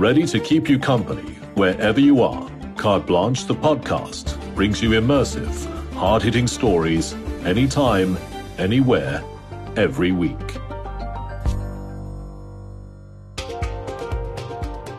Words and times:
ready 0.00 0.26
to 0.26 0.40
keep 0.40 0.66
you 0.66 0.78
company 0.78 1.34
wherever 1.54 2.00
you 2.00 2.22
are. 2.22 2.50
Carte 2.78 3.06
Blanche, 3.06 3.44
the 3.44 3.54
podcast, 3.54 4.38
brings 4.54 4.82
you 4.82 4.90
immersive, 4.90 5.66
hard 5.92 6.22
hitting 6.22 6.46
stories 6.46 7.12
anytime, 7.44 8.16
anywhere, 8.56 9.22
every 9.76 10.10
week. 10.10 10.56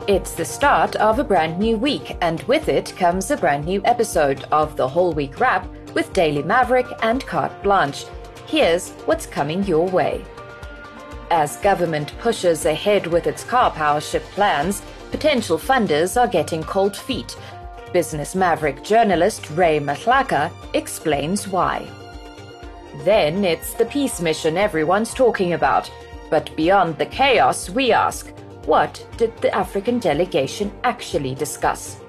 It's 0.07 0.33
the 0.35 0.45
start 0.45 0.95
of 0.97 1.17
a 1.17 1.23
brand 1.23 1.57
new 1.57 1.77
week, 1.77 2.15
and 2.21 2.43
with 2.43 2.69
it 2.69 2.93
comes 2.95 3.31
a 3.31 3.37
brand 3.37 3.65
new 3.65 3.81
episode 3.85 4.43
of 4.51 4.77
the 4.77 4.87
Whole 4.87 5.13
Week 5.13 5.39
Wrap 5.39 5.67
with 5.95 6.13
Daily 6.13 6.43
Maverick 6.43 6.85
and 7.01 7.25
Carte 7.25 7.63
Blanche. 7.63 8.05
Here's 8.45 8.91
what's 9.07 9.25
coming 9.25 9.63
your 9.63 9.87
way. 9.87 10.23
As 11.31 11.55
government 11.57 12.13
pushes 12.19 12.65
ahead 12.65 13.07
with 13.07 13.25
its 13.25 13.43
Karpowership 13.43 14.21
plans, 14.33 14.81
potential 15.11 15.57
funders 15.57 16.19
are 16.19 16.27
getting 16.27 16.63
cold 16.63 16.95
feet. 16.95 17.35
Business 17.93 18.35
Maverick 18.35 18.83
journalist 18.83 19.49
Ray 19.51 19.79
Mahlaka 19.79 20.51
explains 20.73 21.47
why. 21.47 21.85
Then 23.03 23.43
it's 23.43 23.73
the 23.73 23.85
peace 23.85 24.21
mission 24.21 24.57
everyone's 24.57 25.13
talking 25.13 25.53
about. 25.53 25.91
But 26.29 26.55
beyond 26.55 26.97
the 26.97 27.05
chaos, 27.05 27.69
we 27.69 27.91
ask 27.91 28.33
what 28.65 29.05
did 29.17 29.35
the 29.37 29.53
African 29.55 29.99
delegation 29.99 30.71
actually 30.83 31.35
discuss? 31.35 31.99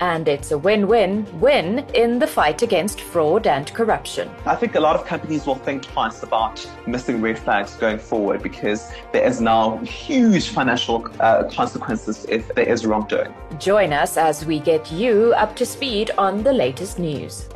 And 0.00 0.28
it's 0.28 0.50
a 0.50 0.58
win 0.58 0.86
win 0.86 1.26
win 1.40 1.80
in 1.94 2.18
the 2.18 2.26
fight 2.26 2.62
against 2.62 3.00
fraud 3.00 3.46
and 3.46 3.72
corruption. 3.74 4.30
I 4.46 4.54
think 4.54 4.74
a 4.74 4.80
lot 4.80 4.94
of 4.94 5.04
companies 5.06 5.46
will 5.46 5.56
think 5.56 5.82
twice 5.82 6.22
about 6.22 6.64
missing 6.86 7.20
red 7.20 7.38
flags 7.38 7.74
going 7.74 7.98
forward 7.98 8.42
because 8.42 8.90
there 9.12 9.26
is 9.26 9.40
now 9.40 9.78
huge 9.78 10.48
financial 10.48 11.06
uh, 11.20 11.44
consequences 11.50 12.26
if 12.28 12.54
there 12.54 12.68
is 12.68 12.86
wrongdoing. 12.86 13.34
Join 13.58 13.92
us 13.92 14.16
as 14.16 14.44
we 14.44 14.60
get 14.60 14.90
you 14.92 15.34
up 15.36 15.56
to 15.56 15.66
speed 15.66 16.10
on 16.16 16.42
the 16.42 16.52
latest 16.52 16.98
news. 16.98 17.48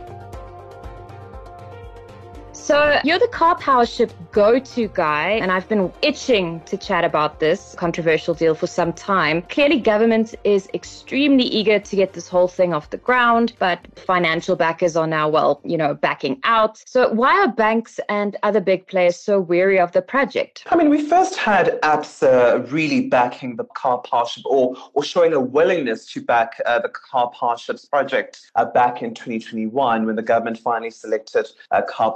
So, 2.63 3.01
you're 3.03 3.19
the 3.19 3.27
Karpowership 3.27 4.13
go 4.31 4.61
to 4.61 4.89
guy, 4.95 5.31
and 5.31 5.51
I've 5.51 5.69
been 5.69 5.93
itching 6.01 6.61
to 6.61 6.77
chat 6.77 7.05
about 7.05 7.41
this 7.41 7.75
controversial 7.77 8.35
deal 8.35 8.55
for 8.55 8.69
some 8.69 8.93
time. 8.93 9.43
Clearly, 9.43 9.81
government 9.81 10.37
is 10.45 10.69
extremely 10.73 11.43
eager 11.43 11.81
to 11.81 11.97
get 11.97 12.13
this 12.13 12.29
whole 12.29 12.47
thing 12.47 12.73
off 12.73 12.91
the 12.91 12.99
ground, 12.99 13.55
but 13.59 13.81
financial 13.99 14.55
backers 14.55 14.95
are 14.95 15.09
now, 15.09 15.29
well, 15.29 15.61
you 15.65 15.77
know, 15.77 15.93
backing 15.93 16.39
out. 16.45 16.81
So, 16.87 17.13
why 17.13 17.37
are 17.41 17.49
banks 17.49 17.99
and 18.09 18.37
other 18.45 18.61
big 18.61 18.87
players 18.87 19.17
so 19.17 19.41
weary 19.41 19.81
of 19.81 19.91
the 19.91 20.01
project? 20.01 20.63
I 20.71 20.77
mean, 20.77 20.89
we 20.89 21.05
first 21.05 21.35
had 21.35 21.81
ABSA 21.83 22.71
really 22.71 23.09
backing 23.09 23.57
the 23.57 23.65
Karpowership 23.65 24.45
or, 24.45 24.77
or 24.95 25.03
showing 25.03 25.33
a 25.33 25.41
willingness 25.41 26.07
to 26.13 26.23
back 26.23 26.61
uh, 26.65 26.79
the 26.79 26.91
Karpowerships 26.91 27.91
project 27.91 28.41
uh, 28.55 28.67
back 28.67 29.03
in 29.03 29.15
2021 29.15 30.07
when 30.07 30.15
the 30.15 30.23
government 30.23 30.59
finally 30.59 30.93
selected 30.93 31.49
uh, 31.73 31.83
car 31.83 32.13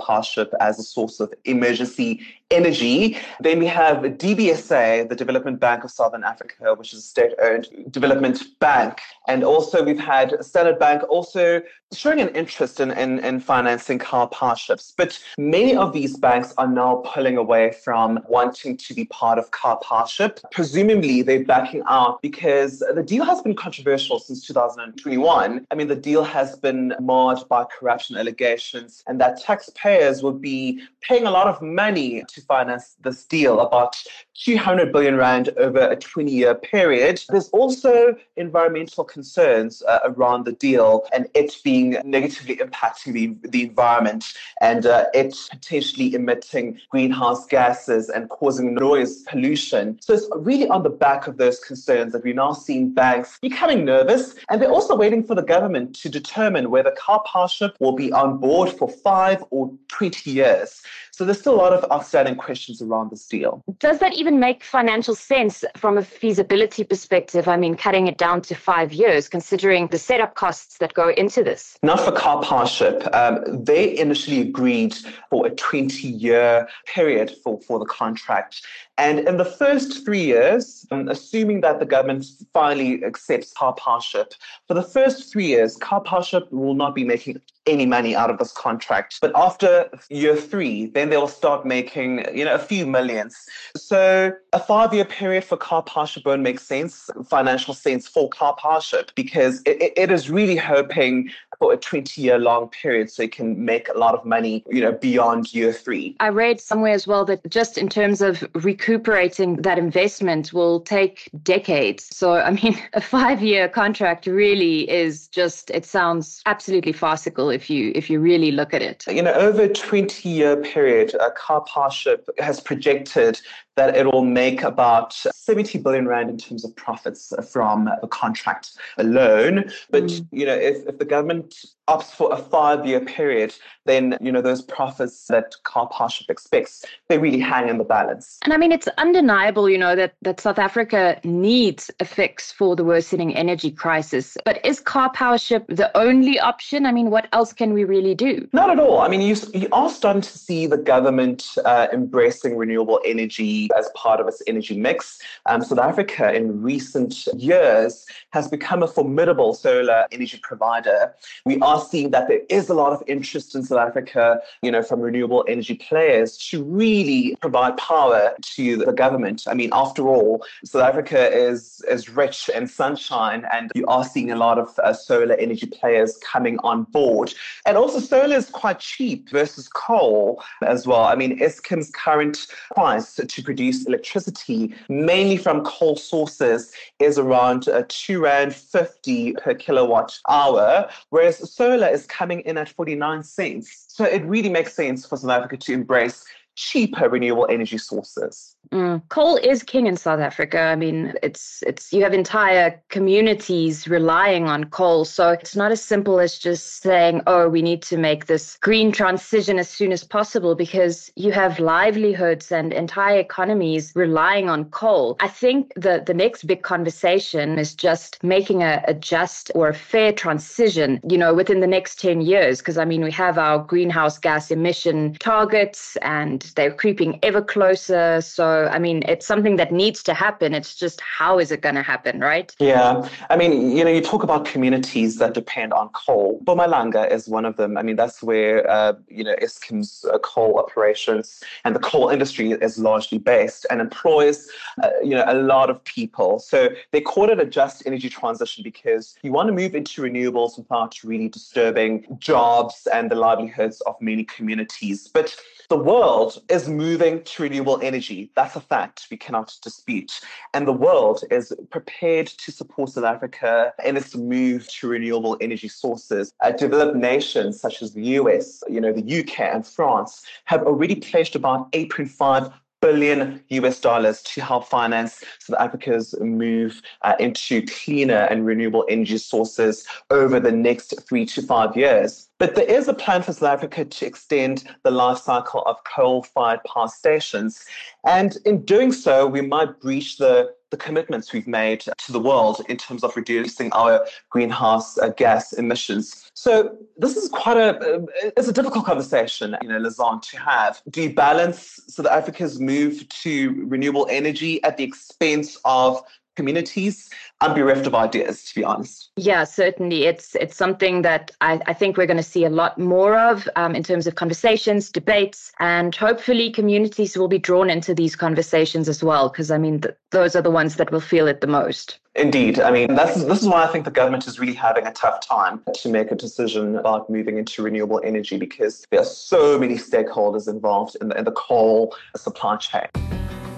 as 0.60 0.78
a 0.78 0.82
source 0.82 1.20
of 1.20 1.32
emergency 1.44 2.20
energy. 2.50 3.18
Then 3.40 3.58
we 3.58 3.66
have 3.66 3.98
DBSA, 3.98 5.08
the 5.08 5.16
Development 5.16 5.58
Bank 5.58 5.84
of 5.84 5.90
Southern 5.90 6.22
Africa, 6.22 6.74
which 6.74 6.92
is 6.92 7.00
a 7.00 7.02
state 7.02 7.32
owned 7.42 7.68
development 7.90 8.42
bank. 8.60 9.00
And 9.26 9.42
also 9.42 9.82
we've 9.82 9.98
had 9.98 10.44
Standard 10.44 10.78
Bank 10.78 11.02
also 11.08 11.62
showing 11.92 12.20
an 12.20 12.28
interest 12.30 12.80
in, 12.80 12.90
in, 12.92 13.20
in 13.20 13.40
financing 13.40 13.98
Karpowerships. 13.98 14.92
But 14.96 15.18
many 15.38 15.76
of 15.76 15.92
these 15.92 16.16
banks 16.16 16.52
are 16.58 16.66
now 16.66 17.02
pulling 17.06 17.36
away 17.36 17.72
from 17.84 18.20
wanting 18.28 18.76
to 18.76 18.94
be 18.94 19.04
part 19.06 19.38
of 19.38 19.50
Karpowership. 19.50 20.40
Presumably 20.50 21.22
they're 21.22 21.44
backing 21.44 21.82
out 21.88 22.20
because 22.22 22.80
the 22.94 23.02
deal 23.02 23.24
has 23.24 23.40
been 23.42 23.54
controversial 23.54 24.18
since 24.18 24.46
2021. 24.46 25.66
I 25.70 25.74
mean, 25.74 25.86
the 25.86 25.96
deal 25.96 26.24
has 26.24 26.56
been 26.56 26.94
marred 27.00 27.38
by 27.48 27.64
corruption 27.64 28.16
allegations 28.16 29.02
and 29.06 29.20
that 29.20 29.40
taxpayers 29.40 30.22
will 30.22 30.32
be 30.32 30.82
paying 31.02 31.26
a 31.26 31.30
lot 31.30 31.46
of 31.46 31.62
money 31.62 32.24
to 32.28 32.35
finance 32.42 32.96
this 33.00 33.24
deal, 33.26 33.60
about 33.60 33.96
200 34.42 34.92
billion 34.92 35.16
rand 35.16 35.50
over 35.56 35.78
a 35.78 35.96
20 35.96 36.30
year 36.30 36.54
period. 36.54 37.22
There's 37.28 37.48
also 37.50 38.14
environmental 38.36 39.04
concerns 39.04 39.82
uh, 39.82 40.00
around 40.04 40.44
the 40.44 40.52
deal 40.52 41.06
and 41.12 41.26
it 41.34 41.56
being 41.64 41.96
negatively 42.04 42.56
impacting 42.56 43.12
the, 43.12 43.48
the 43.48 43.62
environment 43.62 44.24
and 44.60 44.86
uh, 44.86 45.06
it 45.14 45.34
potentially 45.50 46.14
emitting 46.14 46.78
greenhouse 46.90 47.46
gases 47.46 48.08
and 48.08 48.28
causing 48.28 48.74
noise 48.74 49.22
pollution. 49.22 49.98
So 50.00 50.14
it's 50.14 50.28
really 50.36 50.68
on 50.68 50.82
the 50.82 50.90
back 50.90 51.26
of 51.26 51.38
those 51.38 51.58
concerns 51.60 52.12
that 52.12 52.22
we're 52.24 52.34
now 52.34 52.52
seeing 52.52 52.92
banks 52.92 53.38
becoming 53.40 53.84
nervous 53.84 54.34
and 54.50 54.60
they're 54.60 54.70
also 54.70 54.96
waiting 54.96 55.22
for 55.22 55.34
the 55.34 55.42
government 55.42 55.94
to 55.96 56.08
determine 56.08 56.70
whether 56.70 56.92
Karpowership 56.92 57.72
will 57.80 57.92
be 57.92 58.12
on 58.12 58.38
board 58.38 58.70
for 58.70 58.88
five 58.88 59.42
or 59.50 59.72
20 59.88 60.30
years. 60.30 60.82
So 61.16 61.24
there's 61.24 61.40
still 61.40 61.54
a 61.54 61.56
lot 61.56 61.72
of 61.72 61.90
outstanding 61.90 62.36
questions 62.36 62.82
around 62.82 63.10
this 63.10 63.26
deal. 63.26 63.64
Does 63.78 64.00
that 64.00 64.12
even 64.12 64.25
make 64.34 64.64
financial 64.64 65.14
sense 65.14 65.64
from 65.76 65.98
a 65.98 66.02
feasibility 66.02 66.84
perspective? 66.84 67.48
I 67.48 67.56
mean, 67.56 67.76
cutting 67.76 68.06
it 68.06 68.18
down 68.18 68.42
to 68.42 68.54
five 68.54 68.92
years, 68.92 69.28
considering 69.28 69.86
the 69.88 69.98
setup 69.98 70.34
costs 70.34 70.78
that 70.78 70.94
go 70.94 71.10
into 71.10 71.44
this? 71.44 71.78
Not 71.82 72.00
for 72.00 72.12
Karpowership. 72.12 73.14
Um, 73.14 73.64
they 73.64 73.96
initially 73.98 74.40
agreed 74.40 74.96
for 75.30 75.46
a 75.46 75.50
20 75.50 76.08
year 76.08 76.68
period 76.86 77.34
for, 77.42 77.60
for 77.60 77.78
the 77.78 77.86
contract. 77.86 78.62
And 78.98 79.20
in 79.20 79.36
the 79.36 79.44
first 79.44 80.04
three 80.04 80.24
years, 80.24 80.86
um, 80.90 81.08
assuming 81.08 81.60
that 81.60 81.80
the 81.80 81.86
government 81.86 82.24
finally 82.52 83.04
accepts 83.04 83.52
Karpowership, 83.52 84.32
for 84.66 84.74
the 84.74 84.82
first 84.82 85.30
three 85.30 85.46
years, 85.46 85.76
Karpowership 85.76 86.50
will 86.50 86.74
not 86.74 86.94
be 86.94 87.04
making 87.04 87.40
any 87.66 87.84
money 87.84 88.14
out 88.14 88.30
of 88.30 88.38
this 88.38 88.52
contract. 88.52 89.18
But 89.20 89.32
after 89.34 89.90
year 90.08 90.36
three, 90.36 90.86
then 90.86 91.10
they'll 91.10 91.28
start 91.28 91.66
making, 91.66 92.24
you 92.34 92.44
know, 92.44 92.54
a 92.54 92.58
few 92.58 92.86
millions. 92.86 93.36
So 93.76 94.32
a 94.52 94.60
five-year 94.60 95.04
period 95.04 95.44
for 95.44 95.58
Karpowership 95.58 96.24
won't 96.24 96.42
make 96.42 96.60
sense, 96.60 97.10
financial 97.28 97.74
sense 97.74 98.06
for 98.06 98.30
Karpowership, 98.30 99.10
because 99.14 99.62
it, 99.66 99.92
it 99.96 100.10
is 100.10 100.30
really 100.30 100.56
hoping 100.56 101.30
for 101.58 101.72
a 101.72 101.76
20 101.76 102.20
year 102.20 102.38
long 102.38 102.68
period 102.68 103.10
so 103.10 103.22
you 103.22 103.28
can 103.28 103.64
make 103.64 103.88
a 103.88 103.98
lot 103.98 104.14
of 104.14 104.24
money, 104.24 104.64
you 104.68 104.80
know, 104.80 104.92
beyond 104.92 105.52
year 105.54 105.72
three. 105.72 106.16
I 106.20 106.28
read 106.28 106.60
somewhere 106.60 106.92
as 106.92 107.06
well 107.06 107.24
that 107.26 107.48
just 107.48 107.78
in 107.78 107.88
terms 107.88 108.20
of 108.20 108.44
recuperating 108.54 109.56
that 109.62 109.78
investment 109.78 110.52
will 110.52 110.80
take 110.80 111.28
decades. 111.42 112.08
So, 112.14 112.34
I 112.34 112.50
mean, 112.50 112.80
a 112.92 113.00
five 113.00 113.42
year 113.42 113.68
contract 113.68 114.26
really 114.26 114.88
is 114.90 115.28
just, 115.28 115.70
it 115.70 115.84
sounds 115.84 116.42
absolutely 116.46 116.92
farcical 116.92 117.50
if 117.50 117.70
you 117.70 117.92
if 117.94 118.10
you 118.10 118.20
really 118.20 118.50
look 118.50 118.74
at 118.74 118.82
it. 118.82 119.04
You 119.06 119.22
know, 119.22 119.32
over 119.32 119.62
a 119.62 119.68
20 119.68 120.28
year 120.28 120.56
period, 120.56 121.14
a 121.14 121.30
Karpowership 121.30 122.28
has 122.38 122.60
projected 122.60 123.40
that 123.76 123.96
it 123.96 124.06
will 124.06 124.24
make 124.24 124.62
about 124.62 125.12
70 125.12 125.78
billion 125.78 126.08
rand 126.08 126.30
in 126.30 126.38
terms 126.38 126.64
of 126.64 126.74
profits 126.76 127.32
from 127.50 127.90
the 128.00 128.08
contract 128.08 128.70
alone. 128.98 129.70
But 129.90 130.04
mm. 130.04 130.26
you 130.32 130.46
know, 130.46 130.54
if, 130.54 130.86
if 130.86 130.98
the 130.98 131.04
government 131.04 131.54
opts 131.88 132.10
for 132.10 132.32
a 132.32 132.36
five-year 132.36 133.00
period, 133.00 133.54
then 133.84 134.16
you 134.20 134.32
know 134.32 134.42
those 134.42 134.62
profits 134.62 135.26
that 135.28 135.54
Karpowership 135.64 136.28
expects, 136.28 136.84
they 137.08 137.18
really 137.18 137.38
hang 137.38 137.68
in 137.68 137.78
the 137.78 137.84
balance. 137.84 138.38
And 138.42 138.52
I 138.52 138.56
mean, 138.56 138.72
it's 138.72 138.88
undeniable, 138.98 139.70
you 139.70 139.78
know, 139.78 139.94
that 139.94 140.14
that 140.22 140.40
South 140.40 140.58
Africa 140.58 141.20
needs 141.24 141.90
a 142.00 142.04
fix 142.04 142.50
for 142.50 142.74
the 142.74 142.84
worsening 142.84 143.34
energy 143.36 143.70
crisis. 143.70 144.36
But 144.44 144.64
is 144.64 144.80
Karpowership 144.80 145.66
the 145.68 145.96
only 145.96 146.40
option? 146.40 146.86
I 146.86 146.92
mean, 146.92 147.10
what 147.10 147.28
else 147.32 147.52
can 147.52 147.72
we 147.72 147.84
really 147.84 148.14
do? 148.14 148.48
Not 148.52 148.70
at 148.70 148.80
all. 148.80 149.00
I 149.00 149.08
mean, 149.08 149.20
you 149.20 149.36
you 149.54 149.68
are 149.72 149.88
starting 149.88 150.22
to 150.22 150.38
see 150.38 150.66
the 150.66 150.78
government 150.78 151.46
uh, 151.64 151.86
embracing 151.92 152.56
renewable 152.56 153.00
energy 153.04 153.68
as 153.78 153.88
part 153.94 154.20
of 154.20 154.26
its 154.26 154.42
energy 154.46 154.76
mix. 154.76 155.20
Um, 155.46 155.62
South 155.62 155.78
Africa, 155.78 156.34
in 156.34 156.62
recent 156.62 157.26
years, 157.36 158.06
has 158.30 158.48
become 158.48 158.82
a 158.82 158.88
formidable 158.88 159.54
solar 159.54 160.06
energy 160.10 160.38
provider. 160.42 161.14
We 161.44 161.58
are 161.60 161.75
are 161.76 161.84
seeing 161.90 162.10
that 162.10 162.26
there 162.28 162.42
is 162.48 162.68
a 162.68 162.74
lot 162.82 162.92
of 162.96 163.00
interest 163.06 163.54
in 163.54 163.62
South 163.62 163.82
Africa, 163.88 164.40
you 164.62 164.70
know, 164.70 164.82
from 164.82 164.98
renewable 165.00 165.44
energy 165.54 165.76
players 165.88 166.30
to 166.48 166.62
really 166.62 167.36
provide 167.40 167.74
power 167.76 168.22
to 168.54 168.64
the 168.88 168.92
government. 169.04 169.38
I 169.46 169.54
mean, 169.60 169.70
after 169.72 170.02
all, 170.14 170.44
South 170.64 170.86
Africa 170.90 171.20
is 171.48 171.82
is 171.96 172.02
rich 172.22 172.38
in 172.56 172.66
sunshine, 172.66 173.42
and 173.52 173.64
you 173.74 173.86
are 173.86 174.04
seeing 174.04 174.30
a 174.30 174.36
lot 174.36 174.56
of 174.58 174.68
uh, 174.78 174.94
solar 175.08 175.36
energy 175.46 175.66
players 175.66 176.10
coming 176.32 176.56
on 176.70 176.84
board. 176.96 177.28
And 177.66 177.76
also, 177.76 177.98
solar 178.00 178.36
is 178.36 178.48
quite 178.62 178.78
cheap 178.92 179.20
versus 179.30 179.68
coal 179.68 180.42
as 180.62 180.86
well. 180.86 181.04
I 181.12 181.14
mean, 181.20 181.32
Eskom's 181.46 181.90
current 181.90 182.46
price 182.74 183.08
to 183.32 183.42
produce 183.48 183.78
electricity, 183.86 184.74
mainly 184.88 185.36
from 185.36 185.64
coal 185.64 185.96
sources, 185.96 186.72
is 186.98 187.18
around 187.18 187.68
uh, 187.68 187.82
two 187.88 188.18
rand 188.20 188.54
fifty 188.54 189.32
per 189.42 189.54
kilowatt 189.54 190.18
hour, 190.28 190.88
whereas 191.10 191.36
solar 191.52 191.65
solar 191.66 191.88
is 191.88 192.06
coming 192.06 192.40
in 192.40 192.56
at 192.58 192.68
49 192.68 193.22
cents. 193.24 193.86
So 193.88 194.04
it 194.04 194.24
really 194.24 194.48
makes 194.48 194.74
sense 194.74 195.04
for 195.06 195.16
South 195.16 195.30
Africa 195.30 195.56
to 195.56 195.72
embrace 195.72 196.24
cheaper 196.54 197.08
renewable 197.08 197.46
energy 197.50 197.78
sources. 197.78 198.55
Mm. 198.72 199.02
Coal 199.08 199.36
is 199.36 199.62
king 199.62 199.86
in 199.86 199.96
South 199.96 200.20
Africa. 200.20 200.58
I 200.58 200.76
mean, 200.76 201.14
it's 201.22 201.62
it's 201.66 201.92
you 201.92 202.02
have 202.02 202.14
entire 202.14 202.80
communities 202.88 203.86
relying 203.86 204.48
on 204.48 204.64
coal. 204.64 205.04
So 205.04 205.30
it's 205.30 205.54
not 205.54 205.70
as 205.70 205.82
simple 205.82 206.18
as 206.18 206.38
just 206.38 206.82
saying, 206.82 207.22
"Oh, 207.26 207.48
we 207.48 207.62
need 207.62 207.82
to 207.82 207.96
make 207.96 208.26
this 208.26 208.56
green 208.60 208.90
transition 208.92 209.58
as 209.58 209.68
soon 209.68 209.92
as 209.92 210.02
possible," 210.02 210.54
because 210.54 211.10
you 211.14 211.32
have 211.32 211.60
livelihoods 211.60 212.50
and 212.50 212.72
entire 212.72 213.18
economies 213.18 213.92
relying 213.94 214.48
on 214.48 214.64
coal. 214.70 215.16
I 215.20 215.28
think 215.28 215.72
the 215.76 216.02
the 216.04 216.14
next 216.14 216.46
big 216.46 216.62
conversation 216.62 217.58
is 217.58 217.74
just 217.74 218.22
making 218.24 218.62
a, 218.62 218.82
a 218.88 218.94
just 218.94 219.52
or 219.54 219.68
a 219.68 219.74
fair 219.74 220.12
transition. 220.12 221.00
You 221.08 221.18
know, 221.18 221.34
within 221.34 221.60
the 221.60 221.66
next 221.66 222.00
ten 222.00 222.20
years, 222.20 222.58
because 222.58 222.78
I 222.78 222.84
mean, 222.84 223.04
we 223.04 223.12
have 223.12 223.38
our 223.38 223.58
greenhouse 223.60 224.18
gas 224.18 224.50
emission 224.50 225.14
targets, 225.20 225.96
and 226.02 226.42
they're 226.56 226.74
creeping 226.74 227.20
ever 227.22 227.42
closer. 227.42 228.20
So 228.20 228.55
I 228.70 228.78
mean, 228.78 229.02
it's 229.06 229.26
something 229.26 229.56
that 229.56 229.70
needs 229.72 230.02
to 230.04 230.14
happen. 230.14 230.54
It's 230.54 230.74
just 230.74 231.00
how 231.00 231.38
is 231.38 231.50
it 231.50 231.60
going 231.60 231.74
to 231.74 231.82
happen, 231.82 232.20
right? 232.20 232.54
Yeah. 232.58 233.08
I 233.30 233.36
mean, 233.36 233.76
you 233.76 233.84
know, 233.84 233.90
you 233.90 234.00
talk 234.00 234.22
about 234.22 234.44
communities 234.44 235.18
that 235.18 235.34
depend 235.34 235.72
on 235.72 235.88
coal. 235.90 236.40
Mpumalanga 236.44 237.10
is 237.10 237.28
one 237.28 237.44
of 237.44 237.56
them. 237.56 237.76
I 237.76 237.82
mean, 237.82 237.96
that's 237.96 238.22
where, 238.22 238.68
uh, 238.70 238.94
you 239.08 239.24
know, 239.24 239.36
Eskom's 239.42 240.04
uh, 240.12 240.18
coal 240.18 240.58
operations 240.58 241.42
and 241.64 241.74
the 241.74 241.80
coal 241.80 242.08
industry 242.08 242.52
is 242.52 242.78
largely 242.78 243.18
based 243.18 243.66
and 243.70 243.80
employs, 243.80 244.48
uh, 244.82 244.90
you 245.02 245.14
know, 245.16 245.24
a 245.26 245.34
lot 245.34 245.70
of 245.70 245.82
people. 245.84 246.38
So 246.38 246.68
they 246.92 247.00
call 247.00 247.30
it 247.30 247.40
a 247.40 247.44
just 247.44 247.86
energy 247.86 248.08
transition 248.08 248.62
because 248.62 249.16
you 249.22 249.32
want 249.32 249.48
to 249.48 249.52
move 249.52 249.74
into 249.74 250.02
renewables 250.02 250.58
without 250.58 251.02
really 251.04 251.28
disturbing 251.28 252.06
jobs 252.18 252.86
and 252.92 253.10
the 253.10 253.16
livelihoods 253.16 253.80
of 253.82 253.94
many 254.00 254.24
communities. 254.24 255.08
But 255.08 255.36
the 255.68 255.76
world 255.76 256.40
is 256.48 256.68
moving 256.68 257.22
to 257.24 257.42
renewable 257.42 257.80
energy. 257.82 258.30
A 258.54 258.60
fact 258.60 259.06
we 259.10 259.16
cannot 259.16 259.52
dispute. 259.62 260.20
And 260.54 260.66
the 260.66 260.72
world 260.72 261.24
is 261.30 261.52
prepared 261.70 262.26
to 262.26 262.52
support 262.52 262.90
South 262.90 263.04
Africa 263.04 263.72
in 263.84 263.96
its 263.96 264.14
move 264.14 264.68
to 264.74 264.88
renewable 264.88 265.36
energy 265.40 265.68
sources. 265.68 266.32
Uh, 266.40 266.52
developed 266.52 266.96
nations 266.96 267.60
such 267.60 267.82
as 267.82 267.94
the 267.94 268.02
US, 268.20 268.62
you 268.68 268.80
know, 268.80 268.92
the 268.92 269.20
UK 269.20 269.40
and 269.40 269.66
France 269.66 270.22
have 270.44 270.62
already 270.62 270.96
pledged 270.96 271.34
about 271.34 271.72
8.5 271.72 272.52
billion 272.86 273.42
US 273.48 273.80
dollars 273.80 274.22
to 274.22 274.40
help 274.40 274.68
finance 274.68 275.24
South 275.40 275.58
Africa's 275.58 276.14
move 276.20 276.80
uh, 277.02 277.14
into 277.18 277.66
cleaner 277.66 278.22
and 278.30 278.46
renewable 278.46 278.84
energy 278.88 279.18
sources 279.18 279.84
over 280.10 280.38
the 280.38 280.52
next 280.52 280.94
three 281.08 281.26
to 281.26 281.42
five 281.42 281.76
years. 281.76 282.28
But 282.38 282.54
there 282.54 282.70
is 282.78 282.86
a 282.86 282.94
plan 282.94 283.22
for 283.22 283.32
South 283.32 283.54
Africa 283.54 283.84
to 283.84 284.06
extend 284.06 284.64
the 284.84 284.92
life 284.92 285.18
cycle 285.18 285.62
of 285.62 285.82
coal 285.82 286.22
fired 286.22 286.60
power 286.64 286.86
stations. 286.86 287.64
And 288.06 288.36
in 288.44 288.64
doing 288.64 288.92
so, 288.92 289.26
we 289.26 289.40
might 289.40 289.80
breach 289.80 290.18
the 290.18 290.52
the 290.76 290.84
commitments 290.84 291.32
we've 291.32 291.46
made 291.46 291.80
to 291.80 292.12
the 292.12 292.20
world 292.20 292.60
in 292.68 292.76
terms 292.76 293.02
of 293.02 293.16
reducing 293.16 293.72
our 293.72 294.06
greenhouse 294.30 294.98
uh, 294.98 295.08
gas 295.08 295.52
emissions. 295.54 296.30
So 296.34 296.76
this 296.96 297.16
is 297.16 297.28
quite 297.28 297.56
a 297.56 297.78
uh, 297.78 298.30
it's 298.36 298.48
a 298.48 298.52
difficult 298.52 298.84
conversation, 298.84 299.56
you 299.62 299.68
know, 299.68 299.80
Lizanne, 299.80 300.22
to 300.30 300.38
have. 300.38 300.82
Do 300.90 301.02
you 301.02 301.14
balance 301.14 301.80
South 301.88 302.06
Africa's 302.06 302.60
move 302.60 303.08
to 303.22 303.64
renewable 303.66 304.06
energy 304.10 304.62
at 304.62 304.76
the 304.76 304.84
expense 304.84 305.58
of 305.64 306.02
communities 306.36 307.10
i'm 307.40 307.54
bereft 307.54 307.86
of 307.86 307.94
ideas 307.94 308.44
to 308.44 308.54
be 308.54 308.64
honest 308.64 309.10
yeah 309.16 309.44
certainly 309.44 310.04
it's 310.04 310.34
it's 310.36 310.56
something 310.56 311.02
that 311.02 311.30
i, 311.40 311.60
I 311.66 311.72
think 311.72 311.96
we're 311.96 312.06
going 312.06 312.16
to 312.16 312.22
see 312.22 312.44
a 312.44 312.50
lot 312.50 312.78
more 312.78 313.18
of 313.18 313.48
um, 313.56 313.74
in 313.74 313.82
terms 313.82 314.06
of 314.06 314.14
conversations 314.14 314.90
debates 314.90 315.52
and 315.58 315.94
hopefully 315.94 316.50
communities 316.50 317.16
will 317.16 317.28
be 317.28 317.38
drawn 317.38 317.70
into 317.70 317.94
these 317.94 318.14
conversations 318.14 318.88
as 318.88 319.02
well 319.02 319.28
because 319.28 319.50
i 319.50 319.58
mean 319.58 319.80
th- 319.80 319.94
those 320.10 320.36
are 320.36 320.42
the 320.42 320.50
ones 320.50 320.76
that 320.76 320.90
will 320.92 321.00
feel 321.00 321.26
it 321.26 321.40
the 321.40 321.46
most 321.46 321.98
Indeed. 322.16 322.60
I 322.60 322.70
mean, 322.70 322.94
that's, 322.94 323.22
this 323.24 323.42
is 323.42 323.48
why 323.48 323.64
I 323.64 323.66
think 323.66 323.84
the 323.84 323.90
government 323.90 324.26
is 324.26 324.40
really 324.40 324.54
having 324.54 324.86
a 324.86 324.92
tough 324.92 325.20
time 325.20 325.62
to 325.74 325.88
make 325.90 326.10
a 326.10 326.14
decision 326.14 326.76
about 326.76 327.10
moving 327.10 327.36
into 327.36 327.62
renewable 327.62 328.00
energy 328.02 328.38
because 328.38 328.86
there 328.90 329.00
are 329.00 329.04
so 329.04 329.58
many 329.58 329.74
stakeholders 329.74 330.48
involved 330.48 330.96
in 331.00 331.08
the, 331.08 331.18
in 331.18 331.24
the 331.24 331.32
coal 331.32 331.94
supply 332.16 332.56
chain. 332.56 332.86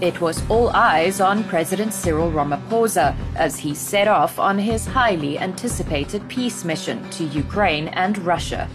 It 0.01 0.21
was 0.21 0.49
all 0.49 0.71
eyes 0.71 1.21
on 1.21 1.43
President 1.43 1.93
Cyril 1.93 2.31
Ramaphosa 2.31 3.17
as 3.35 3.59
he 3.59 3.75
set 3.75 4.07
off 4.07 4.39
on 4.39 4.57
his 4.57 4.87
highly 4.87 5.41
anticipated 5.41 6.29
peace 6.29 6.65
mission 6.65 7.11
to 7.11 7.25
Ukraine 7.25 7.89
and 7.89 8.17
Russia. 8.19 8.69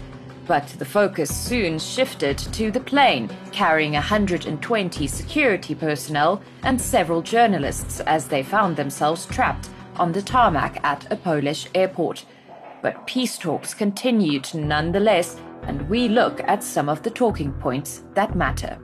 But 0.46 0.68
the 0.78 0.84
focus 0.84 1.34
soon 1.34 1.78
shifted 1.78 2.36
to 2.36 2.70
the 2.70 2.80
plane, 2.80 3.30
carrying 3.52 3.92
120 3.92 5.06
security 5.06 5.74
personnel 5.74 6.42
and 6.62 6.78
several 6.78 7.22
journalists 7.22 8.00
as 8.00 8.28
they 8.28 8.42
found 8.42 8.76
themselves 8.76 9.24
trapped 9.24 9.70
on 9.96 10.12
the 10.12 10.20
tarmac 10.20 10.78
at 10.84 11.10
a 11.10 11.16
Polish 11.16 11.68
airport. 11.74 12.26
But 12.82 13.06
peace 13.06 13.38
talks 13.38 13.72
continued 13.72 14.54
nonetheless, 14.54 15.40
and 15.62 15.88
we 15.88 16.06
look 16.06 16.42
at 16.44 16.62
some 16.62 16.90
of 16.90 17.02
the 17.02 17.10
talking 17.10 17.54
points 17.54 18.02
that 18.12 18.36
matter. 18.36 18.78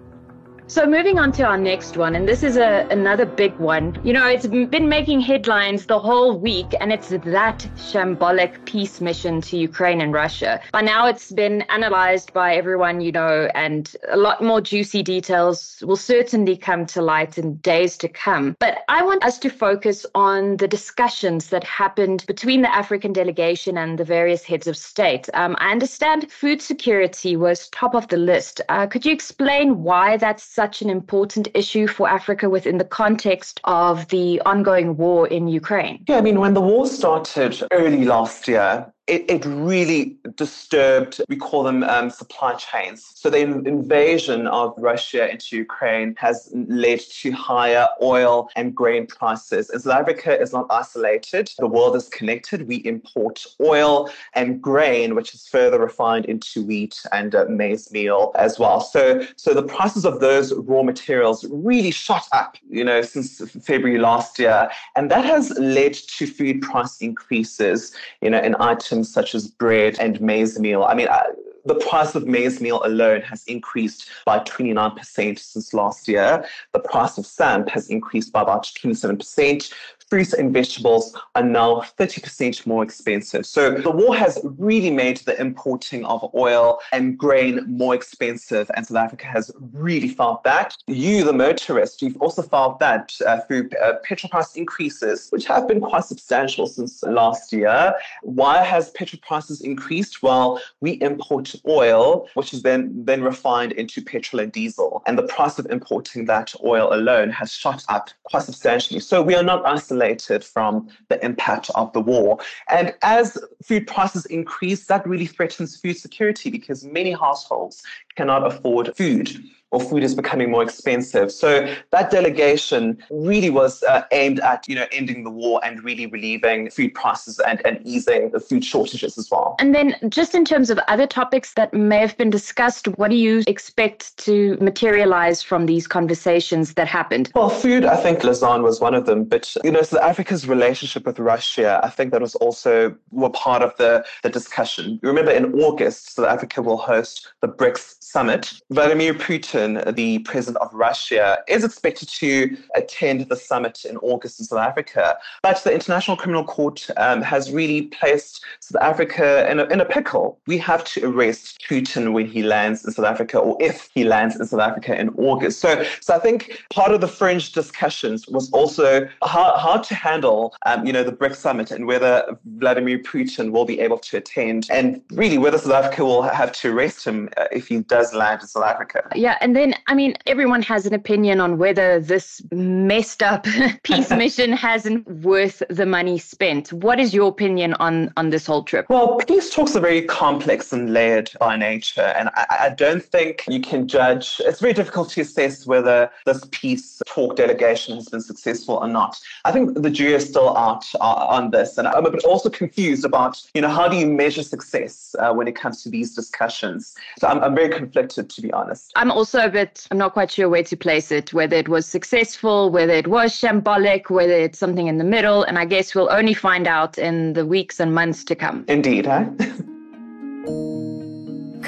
So 0.70 0.86
moving 0.86 1.18
on 1.18 1.32
to 1.32 1.42
our 1.42 1.58
next 1.58 1.96
one, 1.96 2.14
and 2.14 2.28
this 2.28 2.44
is 2.44 2.56
a, 2.56 2.86
another 2.92 3.26
big 3.26 3.56
one. 3.56 4.00
You 4.04 4.12
know, 4.12 4.28
it's 4.28 4.46
been 4.46 4.88
making 4.88 5.20
headlines 5.20 5.84
the 5.86 5.98
whole 5.98 6.38
week, 6.38 6.76
and 6.80 6.92
it's 6.92 7.08
that 7.08 7.68
shambolic 7.74 8.64
peace 8.66 9.00
mission 9.00 9.40
to 9.40 9.56
Ukraine 9.58 10.00
and 10.00 10.12
Russia. 10.12 10.60
By 10.70 10.82
now, 10.82 11.08
it's 11.08 11.32
been 11.32 11.62
analyzed 11.62 12.32
by 12.32 12.54
everyone, 12.54 13.00
you 13.00 13.10
know, 13.10 13.50
and 13.56 13.92
a 14.10 14.16
lot 14.16 14.44
more 14.44 14.60
juicy 14.60 15.02
details 15.02 15.82
will 15.84 15.96
certainly 15.96 16.56
come 16.56 16.86
to 16.86 17.02
light 17.02 17.36
in 17.36 17.56
days 17.56 17.96
to 17.96 18.08
come. 18.08 18.54
But 18.60 18.84
I 18.88 19.02
want 19.02 19.24
us 19.24 19.40
to 19.40 19.50
focus 19.50 20.06
on 20.14 20.56
the 20.58 20.68
discussions 20.68 21.48
that 21.48 21.64
happened 21.64 22.24
between 22.28 22.62
the 22.62 22.72
African 22.72 23.12
delegation 23.12 23.76
and 23.76 23.98
the 23.98 24.04
various 24.04 24.44
heads 24.44 24.68
of 24.68 24.76
state. 24.76 25.28
Um, 25.34 25.56
I 25.58 25.72
understand 25.72 26.30
food 26.30 26.62
security 26.62 27.36
was 27.36 27.66
top 27.70 27.96
of 27.96 28.06
the 28.06 28.18
list. 28.18 28.60
Uh, 28.68 28.86
could 28.86 29.04
you 29.04 29.12
explain 29.12 29.82
why 29.82 30.16
that's 30.16 30.59
such 30.60 30.82
an 30.82 30.90
important 30.90 31.48
issue 31.54 31.86
for 31.86 32.06
Africa 32.06 32.50
within 32.50 32.76
the 32.76 32.84
context 32.84 33.60
of 33.64 34.06
the 34.08 34.42
ongoing 34.44 34.94
war 34.94 35.26
in 35.26 35.48
Ukraine? 35.48 36.04
Yeah, 36.06 36.18
I 36.18 36.20
mean, 36.20 36.38
when 36.38 36.52
the 36.52 36.60
war 36.60 36.86
started 36.86 37.52
early 37.72 38.04
last 38.04 38.46
year, 38.46 38.92
it, 39.10 39.28
it 39.28 39.44
really 39.44 40.16
disturbed, 40.36 41.20
we 41.28 41.34
call 41.34 41.64
them 41.64 41.82
um, 41.82 42.10
supply 42.10 42.54
chains. 42.54 43.10
So 43.16 43.28
the 43.28 43.40
invasion 43.40 44.46
of 44.46 44.72
Russia 44.78 45.28
into 45.28 45.56
Ukraine 45.56 46.14
has 46.18 46.48
led 46.54 47.00
to 47.00 47.32
higher 47.32 47.88
oil 48.00 48.48
and 48.54 48.72
grain 48.72 49.08
prices. 49.08 49.68
And 49.70 49.82
South 49.82 50.02
Africa 50.02 50.40
is 50.40 50.52
not 50.52 50.66
isolated. 50.70 51.50
The 51.58 51.66
world 51.66 51.96
is 51.96 52.08
connected. 52.08 52.68
We 52.68 52.76
import 52.76 53.44
oil 53.60 54.10
and 54.34 54.62
grain, 54.62 55.16
which 55.16 55.34
is 55.34 55.48
further 55.48 55.80
refined 55.80 56.26
into 56.26 56.62
wheat 56.64 57.02
and 57.10 57.34
uh, 57.34 57.46
maize 57.48 57.90
meal 57.90 58.30
as 58.36 58.60
well. 58.60 58.80
So, 58.80 59.26
so 59.34 59.54
the 59.54 59.64
prices 59.64 60.04
of 60.04 60.20
those 60.20 60.54
raw 60.54 60.84
materials 60.84 61.44
really 61.50 61.90
shot 61.90 62.28
up, 62.32 62.56
you 62.68 62.84
know, 62.84 63.02
since 63.02 63.40
February 63.64 63.98
last 63.98 64.38
year. 64.38 64.70
And 64.94 65.10
that 65.10 65.24
has 65.24 65.50
led 65.58 65.94
to 65.94 66.28
food 66.28 66.62
price 66.62 66.98
increases, 67.00 67.92
you 68.20 68.30
know, 68.30 68.40
in 68.40 68.54
items 68.60 68.99
such 69.04 69.34
as 69.34 69.48
bread 69.48 69.96
and 70.00 70.20
maize 70.20 70.58
meal. 70.58 70.84
I 70.84 70.94
mean, 70.94 71.08
I, 71.08 71.22
the 71.64 71.74
price 71.74 72.14
of 72.14 72.26
maize 72.26 72.60
meal 72.60 72.80
alone 72.84 73.20
has 73.22 73.44
increased 73.44 74.08
by 74.24 74.38
29% 74.40 75.38
since 75.38 75.74
last 75.74 76.08
year. 76.08 76.44
The 76.72 76.80
price 76.80 77.18
of 77.18 77.26
samp 77.26 77.68
has 77.68 77.88
increased 77.90 78.32
by 78.32 78.42
about 78.42 78.64
27% 78.64 79.72
fruits 80.10 80.32
and 80.32 80.52
vegetables 80.52 81.16
are 81.36 81.42
now 81.44 81.82
30% 81.96 82.66
more 82.66 82.82
expensive. 82.82 83.46
So 83.46 83.70
the 83.70 83.92
war 83.92 84.14
has 84.16 84.40
really 84.58 84.90
made 84.90 85.18
the 85.18 85.40
importing 85.40 86.04
of 86.04 86.28
oil 86.34 86.80
and 86.92 87.16
grain 87.16 87.64
more 87.68 87.94
expensive, 87.94 88.68
and 88.74 88.84
South 88.84 88.96
Africa 88.96 89.26
has 89.26 89.52
really 89.72 90.08
felt 90.08 90.42
that. 90.42 90.76
You, 90.88 91.22
the 91.22 91.32
motorist, 91.32 92.02
you've 92.02 92.16
also 92.16 92.42
felt 92.42 92.80
that 92.80 93.16
uh, 93.24 93.40
through 93.42 93.70
uh, 93.82 93.94
petrol 94.02 94.30
price 94.30 94.56
increases, 94.56 95.28
which 95.30 95.46
have 95.46 95.68
been 95.68 95.80
quite 95.80 96.04
substantial 96.04 96.66
since 96.66 97.02
last 97.04 97.52
year. 97.52 97.94
Why 98.22 98.64
has 98.64 98.90
petrol 98.90 99.20
prices 99.24 99.60
increased? 99.60 100.24
Well, 100.24 100.60
we 100.80 100.92
import 101.02 101.54
oil, 101.68 102.28
which 102.34 102.52
is 102.52 102.62
then, 102.62 103.04
then 103.04 103.22
refined 103.22 103.72
into 103.72 104.02
petrol 104.02 104.40
and 104.40 104.50
diesel, 104.50 105.04
and 105.06 105.16
the 105.16 105.28
price 105.28 105.60
of 105.60 105.66
importing 105.70 106.24
that 106.24 106.52
oil 106.64 106.92
alone 106.92 107.30
has 107.30 107.52
shot 107.52 107.84
up 107.88 108.10
quite 108.24 108.42
substantially. 108.42 108.98
So 108.98 109.22
we 109.22 109.36
are 109.36 109.44
not 109.44 109.64
isolated 109.64 109.99
from 110.44 110.88
the 111.08 111.22
impact 111.24 111.70
of 111.74 111.92
the 111.92 112.00
war. 112.00 112.38
And 112.68 112.94
as 113.02 113.38
food 113.62 113.86
prices 113.86 114.26
increase, 114.26 114.86
that 114.86 115.06
really 115.06 115.26
threatens 115.26 115.76
food 115.76 115.96
security 115.98 116.50
because 116.50 116.84
many 116.84 117.12
households 117.12 117.82
cannot 118.20 118.46
afford 118.46 118.94
food 118.94 119.28
or 119.72 119.80
food 119.80 120.02
is 120.02 120.14
becoming 120.14 120.50
more 120.50 120.62
expensive. 120.62 121.30
So 121.30 121.72
that 121.90 122.10
delegation 122.10 122.98
really 123.10 123.50
was 123.50 123.82
uh, 123.84 124.02
aimed 124.10 124.40
at, 124.40 124.68
you 124.68 124.74
know, 124.74 124.86
ending 124.90 125.22
the 125.24 125.30
war 125.30 125.60
and 125.62 125.82
really 125.84 126.06
relieving 126.06 126.70
food 126.70 126.94
prices 126.94 127.38
and, 127.38 127.64
and 127.64 127.80
easing 127.86 128.30
the 128.30 128.40
food 128.40 128.64
shortages 128.64 129.16
as 129.16 129.30
well. 129.30 129.54
And 129.60 129.74
then 129.74 129.94
just 130.08 130.34
in 130.34 130.44
terms 130.44 130.70
of 130.70 130.78
other 130.88 131.06
topics 131.06 131.54
that 131.54 131.72
may 131.72 131.98
have 131.98 132.16
been 132.16 132.30
discussed, 132.30 132.88
what 132.98 133.10
do 133.10 133.16
you 133.16 133.44
expect 133.46 134.16
to 134.18 134.56
materialize 134.60 135.42
from 135.42 135.66
these 135.66 135.86
conversations 135.86 136.74
that 136.74 136.88
happened? 136.88 137.30
Well, 137.34 137.50
food, 137.50 137.84
I 137.84 137.96
think 137.96 138.20
Lizanne 138.20 138.62
was 138.62 138.80
one 138.80 138.94
of 138.94 139.06
them. 139.06 139.24
But, 139.24 139.54
you 139.62 139.70
know, 139.70 139.82
South 139.82 140.02
Africa's 140.02 140.48
relationship 140.48 141.06
with 141.06 141.18
Russia, 141.20 141.80
I 141.84 141.90
think 141.90 142.10
that 142.10 142.20
was 142.20 142.34
also 142.36 142.94
were 143.12 143.30
part 143.30 143.62
of 143.62 143.76
the, 143.76 144.04
the 144.24 144.30
discussion. 144.30 144.98
You 145.00 145.08
remember 145.08 145.30
in 145.30 145.54
August, 145.60 146.16
South 146.16 146.26
Africa 146.26 146.60
will 146.60 146.78
host 146.78 147.28
the 147.40 147.48
BRICS 147.48 148.02
summit. 148.10 148.52
Vladimir 148.70 149.14
Putin, 149.14 149.94
the 149.94 150.18
president 150.20 150.62
of 150.62 150.72
Russia, 150.72 151.38
is 151.48 151.64
expected 151.64 152.08
to 152.08 152.56
attend 152.74 153.28
the 153.28 153.36
summit 153.36 153.84
in 153.84 153.96
August 153.98 154.40
in 154.40 154.46
South 154.46 154.58
Africa. 154.58 155.16
But 155.42 155.62
the 155.62 155.72
International 155.72 156.16
Criminal 156.16 156.44
Court 156.44 156.88
um, 156.96 157.22
has 157.22 157.52
really 157.52 157.82
placed 157.82 158.44
South 158.60 158.82
Africa 158.82 159.48
in 159.50 159.60
a, 159.60 159.64
in 159.64 159.80
a 159.80 159.84
pickle. 159.84 160.40
We 160.46 160.58
have 160.58 160.82
to 160.84 161.06
arrest 161.06 161.62
Putin 161.68 162.12
when 162.12 162.26
he 162.26 162.42
lands 162.42 162.84
in 162.84 162.92
South 162.92 163.06
Africa 163.06 163.38
or 163.38 163.56
if 163.60 163.88
he 163.94 164.04
lands 164.04 164.34
in 164.38 164.44
South 164.46 164.60
Africa 164.60 164.98
in 164.98 165.10
August. 165.10 165.60
So, 165.60 165.84
so 166.00 166.14
I 166.14 166.18
think 166.18 166.62
part 166.70 166.92
of 166.92 167.00
the 167.00 167.08
fringe 167.08 167.52
discussions 167.52 168.26
was 168.28 168.50
also 168.50 169.08
how, 169.24 169.56
how 169.56 169.78
to 169.78 169.94
handle, 169.94 170.54
um, 170.66 170.86
you 170.86 170.92
know, 170.92 171.04
the 171.04 171.12
BRICS 171.12 171.36
summit 171.36 171.70
and 171.70 171.86
whether 171.86 172.38
Vladimir 172.58 172.98
Putin 172.98 173.52
will 173.52 173.64
be 173.64 173.78
able 173.80 173.98
to 173.98 174.16
attend 174.16 174.66
and 174.70 175.00
really 175.12 175.38
whether 175.38 175.58
South 175.58 175.72
Africa 175.72 176.04
will 176.04 176.22
have 176.22 176.52
to 176.52 176.72
arrest 176.72 177.06
him 177.06 177.28
uh, 177.36 177.44
if 177.52 177.68
he 177.68 177.80
does 177.90 178.14
land 178.14 178.40
in 178.40 178.46
South 178.46 178.64
Africa. 178.64 179.06
Yeah, 179.14 179.36
and 179.40 179.54
then 179.54 179.74
I 179.88 179.94
mean, 179.94 180.14
everyone 180.26 180.62
has 180.62 180.86
an 180.86 180.94
opinion 180.94 181.40
on 181.40 181.58
whether 181.58 182.00
this 182.00 182.40
messed 182.52 183.22
up 183.22 183.46
peace 183.82 184.10
mission 184.24 184.52
hasn't 184.52 185.06
worth 185.22 185.62
the 185.68 185.84
money 185.84 186.18
spent. 186.18 186.72
What 186.72 187.00
is 187.00 187.12
your 187.12 187.28
opinion 187.28 187.74
on 187.74 188.12
on 188.16 188.30
this 188.30 188.46
whole 188.46 188.62
trip? 188.62 188.86
Well, 188.88 189.18
peace 189.26 189.50
talks 189.50 189.76
are 189.76 189.80
very 189.80 190.02
complex 190.02 190.72
and 190.72 190.92
layered 190.92 191.30
by 191.38 191.56
nature, 191.56 192.12
and 192.18 192.30
I, 192.34 192.46
I 192.66 192.68
don't 192.70 193.04
think 193.04 193.44
you 193.48 193.60
can 193.60 193.88
judge. 193.88 194.40
It's 194.44 194.60
very 194.60 194.72
difficult 194.72 195.10
to 195.10 195.20
assess 195.22 195.66
whether 195.66 196.10
this 196.24 196.46
peace 196.52 197.02
talk 197.06 197.36
delegation 197.36 197.96
has 197.96 198.08
been 198.08 198.20
successful 198.20 198.76
or 198.76 198.88
not. 198.88 199.18
I 199.44 199.50
think 199.52 199.82
the 199.82 199.90
jury 199.90 200.14
is 200.14 200.26
still 200.28 200.56
out 200.56 200.84
uh, 201.00 201.36
on 201.36 201.50
this, 201.50 201.76
and 201.76 201.88
I'm 201.88 202.06
a 202.06 202.10
bit 202.10 202.24
also 202.24 202.48
confused 202.48 203.04
about 203.04 203.42
you 203.54 203.60
know 203.60 203.68
how 203.68 203.88
do 203.88 203.96
you 203.96 204.06
measure 204.06 204.44
success 204.44 205.16
uh, 205.18 205.32
when 205.32 205.48
it 205.48 205.56
comes 205.56 205.82
to 205.82 205.88
these 205.90 206.14
discussions. 206.14 206.94
So 207.18 207.26
I'm, 207.26 207.42
I'm 207.42 207.54
very 207.54 207.68
conflicted, 207.80 208.30
to 208.30 208.42
be 208.42 208.52
honest. 208.52 208.92
I'm 208.96 209.10
also 209.10 209.40
a 209.40 209.48
bit, 209.48 209.86
I'm 209.90 209.98
not 209.98 210.12
quite 210.12 210.30
sure 210.30 210.48
where 210.48 210.62
to 210.64 210.76
place 210.76 211.10
it, 211.10 211.32
whether 211.32 211.56
it 211.56 211.68
was 211.68 211.86
successful, 211.86 212.70
whether 212.70 212.92
it 212.92 213.08
was 213.08 213.32
shambolic, 213.32 214.10
whether 214.10 214.32
it's 214.32 214.58
something 214.58 214.86
in 214.86 214.98
the 214.98 215.04
middle. 215.04 215.42
And 215.44 215.58
I 215.58 215.64
guess 215.64 215.94
we'll 215.94 216.12
only 216.12 216.34
find 216.34 216.66
out 216.66 216.98
in 216.98 217.32
the 217.32 217.46
weeks 217.46 217.80
and 217.80 217.94
months 217.94 218.24
to 218.24 218.34
come. 218.34 218.64
Indeed, 218.68 219.06
huh? 219.06 219.24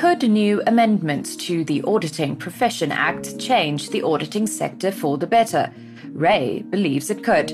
Could 0.02 0.28
new 0.28 0.62
amendments 0.66 1.36
to 1.46 1.64
the 1.64 1.80
Auditing 1.82 2.36
Profession 2.36 2.90
Act 2.90 3.38
change 3.38 3.90
the 3.90 4.02
auditing 4.02 4.48
sector 4.48 4.90
for 4.90 5.16
the 5.16 5.28
better? 5.28 5.72
Ray 6.08 6.62
believes 6.70 7.08
it 7.08 7.22
could. 7.22 7.50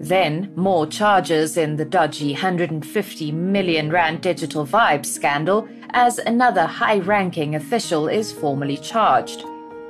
Then, 0.00 0.52
more 0.56 0.86
charges 0.86 1.56
in 1.56 1.76
the 1.76 1.84
dodgy 1.84 2.32
150 2.32 3.32
million 3.32 3.90
rand 3.90 4.20
digital 4.20 4.66
vibes 4.66 5.06
scandal 5.06 5.68
as 5.94 6.18
another 6.18 6.66
high 6.66 6.98
ranking 6.98 7.54
official 7.54 8.08
is 8.08 8.32
formally 8.32 8.76
charged. 8.76 9.44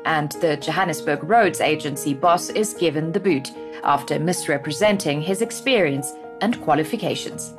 And 0.04 0.32
the 0.40 0.56
Johannesburg 0.56 1.22
Roads 1.24 1.60
Agency 1.60 2.14
boss 2.14 2.48
is 2.50 2.74
given 2.74 3.12
the 3.12 3.20
boot 3.20 3.52
after 3.84 4.18
misrepresenting 4.18 5.20
his 5.20 5.42
experience 5.42 6.12
and 6.40 6.60
qualifications. 6.62 7.54